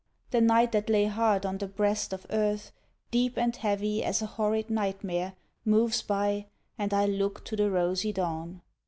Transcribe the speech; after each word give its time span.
The 0.31 0.41
night 0.41 0.71
that 0.71 0.89
lay 0.89 1.05
hard 1.05 1.45
on 1.45 1.59
the 1.59 1.67
breast 1.67 2.11
of 2.11 2.25
earth, 2.31 2.71
Deep 3.11 3.37
and 3.37 3.55
heavy 3.55 4.03
as 4.03 4.23
a 4.23 4.25
horrid 4.25 4.71
nightmare, 4.71 5.33
Moves 5.63 6.01
by, 6.01 6.47
and 6.75 6.91
I 6.91 7.05
look 7.05 7.45
to 7.45 7.55
the 7.55 7.69
rosy 7.69 8.11
dawn. 8.11 8.63